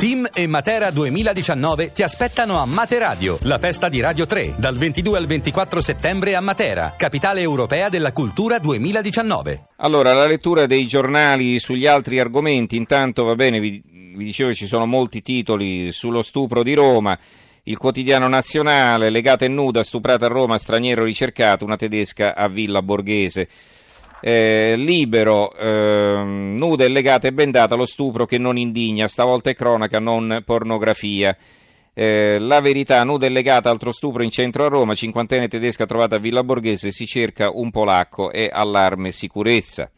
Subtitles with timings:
[0.00, 5.18] Team e Matera 2019 ti aspettano a Materadio, la festa di Radio 3, dal 22
[5.18, 9.66] al 24 settembre a Matera, capitale europea della cultura 2019.
[9.76, 14.64] Allora, la lettura dei giornali sugli altri argomenti, intanto va bene, vi, vi dicevo ci
[14.64, 17.18] sono molti titoli sullo stupro di Roma.
[17.64, 22.80] Il quotidiano nazionale, legata e nuda, stuprata a Roma, straniero ricercato, una tedesca a Villa
[22.80, 23.46] Borghese.
[24.20, 29.54] Eh, libero, eh, nuda e legata e bendata lo stupro che non indigna, stavolta è
[29.54, 31.36] cronaca, non pornografia.
[31.92, 36.16] Eh, la verità, nuda e legata, altro stupro in centro a Roma, cinquantenne tedesca trovata
[36.16, 39.90] a Villa Borghese, si cerca un polacco e allarme sicurezza.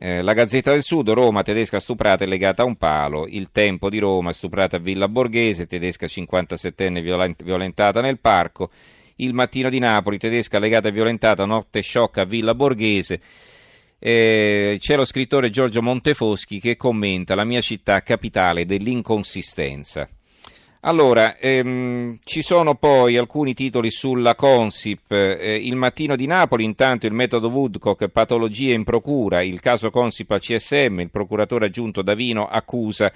[0.00, 3.26] Eh, la Gazzetta del Sud, Roma, tedesca stuprata e legata a un palo.
[3.26, 8.70] Il Tempo di Roma, stuprata a Villa Borghese, tedesca 57enne violentata nel parco.
[9.20, 13.20] Il Mattino di Napoli, tedesca legata e violentata, notte sciocca a Villa Borghese.
[13.98, 20.08] Eh, c'è lo scrittore Giorgio Montefoschi che commenta la mia città capitale dell'inconsistenza.
[20.82, 25.10] Allora, ehm, ci sono poi alcuni titoli sulla Consip.
[25.10, 30.30] Eh, il mattino di Napoli, intanto il metodo Woodcock, patologie in procura, il caso Consip
[30.30, 33.12] al CSM, il procuratore aggiunto Davino accusa.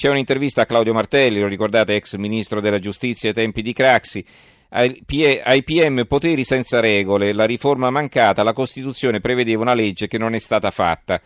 [0.00, 4.24] C'è un'intervista a Claudio Martelli, lo ricordate, ex ministro della giustizia ai tempi di Craxi
[4.70, 10.32] ai PM poteri senza regole, la riforma mancata, la Costituzione prevedeva una legge che non
[10.32, 11.20] è stata fatta.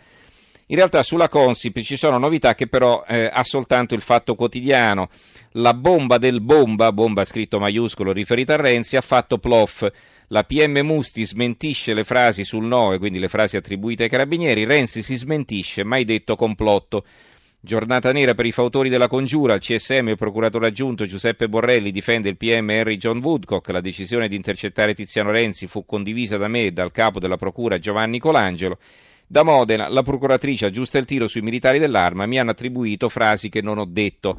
[0.66, 5.08] In realtà sulla Consip ci sono novità che però eh, ha soltanto il fatto quotidiano.
[5.52, 9.88] La bomba del bomba, bomba scritto maiuscolo riferita a Renzi, ha fatto plof.
[10.28, 14.64] La PM Musti smentisce le frasi sul 9, quindi le frasi attribuite ai carabinieri.
[14.64, 17.04] Renzi si smentisce, mai detto complotto.
[17.64, 21.90] Giornata nera per i fautori della congiura, il CSM e il procuratore aggiunto Giuseppe Borrelli
[21.90, 23.70] difende il PM Henry John Woodcock.
[23.70, 27.78] La decisione di intercettare Tiziano Renzi fu condivisa da me e dal capo della procura
[27.78, 28.76] Giovanni Colangelo.
[29.26, 33.62] Da Modena, la procuratrice aggiusta il tiro sui militari dell'arma, mi hanno attribuito frasi che
[33.62, 34.38] non ho detto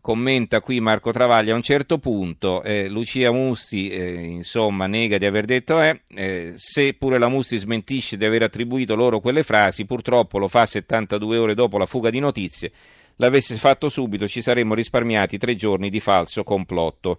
[0.00, 5.26] commenta qui Marco Travaglia a un certo punto, eh, Lucia Musti eh, insomma nega di
[5.26, 9.84] aver detto eh, eh, se pure la Musti smentisce di aver attribuito loro quelle frasi,
[9.84, 12.72] purtroppo lo fa 72 ore dopo la fuga di notizie,
[13.16, 17.18] l'avesse fatto subito ci saremmo risparmiati tre giorni di falso complotto.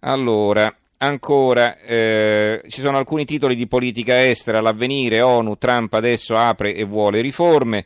[0.00, 6.74] Allora, ancora, eh, ci sono alcuni titoli di politica estera, l'avvenire, ONU, Trump adesso apre
[6.74, 7.84] e vuole riforme.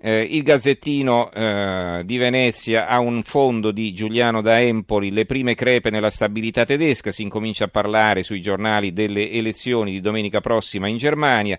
[0.00, 5.56] Eh, il Gazzettino eh, di Venezia ha un fondo di Giuliano da Empoli, le prime
[5.56, 10.86] crepe nella stabilità tedesca, si incomincia a parlare sui giornali delle elezioni di domenica prossima
[10.86, 11.58] in Germania.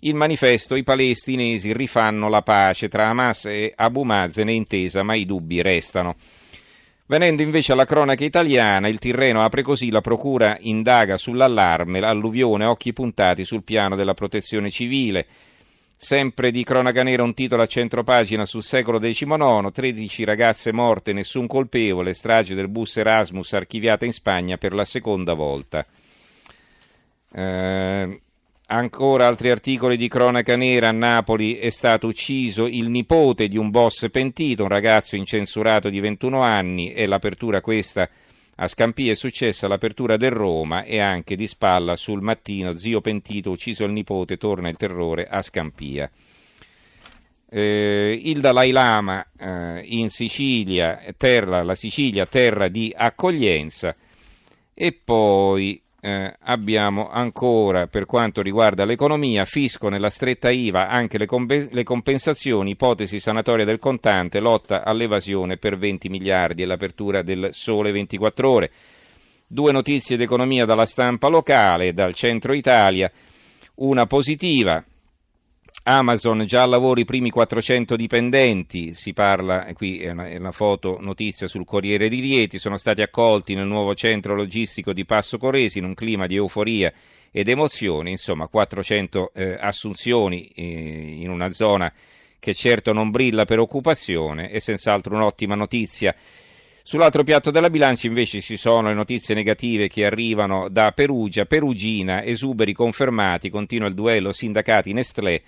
[0.00, 5.14] Il manifesto, i palestinesi rifanno la pace tra Hamas e Abu Mazen è intesa, ma
[5.14, 6.16] i dubbi restano.
[7.06, 12.92] Venendo invece alla cronaca italiana, il Tirreno apre così, la procura indaga sull'allarme, l'alluvione, occhi
[12.92, 15.26] puntati sul piano della protezione civile.
[15.98, 21.46] Sempre di cronaca nera un titolo a centropagina sul secolo XIX, 13 ragazze morte, nessun
[21.46, 25.86] colpevole, strage del bus Erasmus archiviata in Spagna per la seconda volta.
[27.32, 28.20] Eh,
[28.66, 33.70] ancora altri articoli di cronaca nera, a Napoli è stato ucciso il nipote di un
[33.70, 38.06] boss pentito, un ragazzo incensurato di 21 anni, e l'apertura questa
[38.56, 43.50] a Scampia è successa l'apertura del Roma e anche di spalla sul mattino zio pentito
[43.50, 46.10] ucciso il nipote, torna il terrore a Scampia.
[47.48, 53.94] Eh, il Dalai Lama eh, in Sicilia, terra, la Sicilia terra di accoglienza
[54.72, 61.26] e poi eh, abbiamo ancora per quanto riguarda l'economia, fisco nella stretta IVA, anche le,
[61.26, 67.48] comp- le, compensazioni, ipotesi sanatoria del contante, lotta all'evasione per 20 miliardi e l'apertura del
[67.50, 68.70] sole 24 ore.
[69.48, 73.10] Due notizie d'economia dalla stampa locale, dal centro Italia,
[73.76, 74.84] una positiva,
[75.88, 80.98] Amazon già lavora i primi 400 dipendenti, si parla, qui è una, è una, foto
[80.98, 85.78] notizia sul Corriere di Rieti, sono stati accolti nel nuovo centro logistico di Passo Coresi
[85.78, 86.92] in un clima di euforia
[87.30, 91.92] ed emozione, insomma 400 eh, assunzioni eh, in una zona
[92.40, 96.12] che certo non brilla per occupazione è senz'altro un'ottima notizia.
[96.82, 102.24] Sull'altro piatto della bilancia invece ci sono le notizie negative che arrivano da Perugia, Perugina,
[102.24, 105.42] esuberi confermati, continua il duello sindacati Nestlé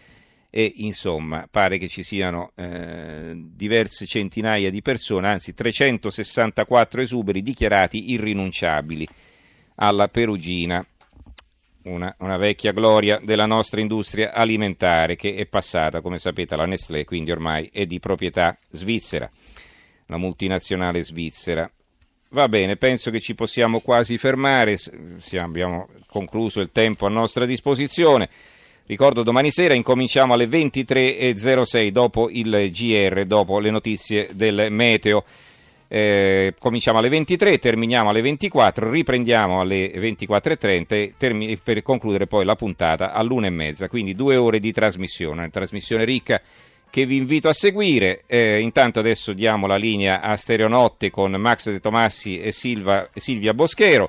[0.50, 8.12] e insomma pare che ci siano eh, diverse centinaia di persone, anzi 364 esuberi dichiarati
[8.12, 9.06] irrinunciabili
[9.76, 10.84] alla Perugina,
[11.82, 17.04] una, una, vecchia gloria della nostra industria alimentare che è passata, come sapete, alla Nestlé,
[17.04, 19.28] quindi ormai è di proprietà svizzera,
[20.06, 21.70] la multinazionale svizzera.
[22.30, 24.76] Va bene, penso che ci possiamo quasi fermare,
[25.38, 28.28] abbiamo concluso il tempo a nostra disposizione.
[28.88, 35.24] Ricordo domani sera incominciamo alle 23.06 dopo il GR, dopo le notizie del meteo.
[35.88, 42.56] Eh, cominciamo alle 23, terminiamo alle 24, riprendiamo alle 24.30 termi- per concludere poi la
[42.56, 46.40] puntata all'1.30, quindi due ore di trasmissione, una trasmissione ricca
[46.88, 48.22] che vi invito a seguire.
[48.24, 53.52] Eh, intanto adesso diamo la linea a Stereonotte con Max De Tomassi e Silva, Silvia
[53.52, 54.08] Boschero.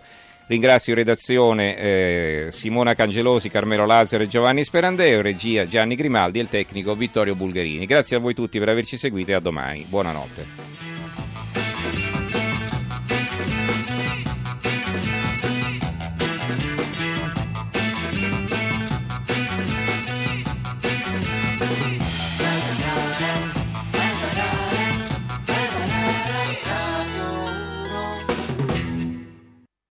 [0.49, 6.41] Ringrazio in redazione eh, Simona Cangelosi, Carmelo Lazzaro e Giovanni Sperandeo, regia Gianni Grimaldi e
[6.41, 7.85] il tecnico Vittorio Bulgarini.
[7.85, 9.85] Grazie a voi tutti per averci seguito e a domani.
[9.87, 10.88] Buonanotte.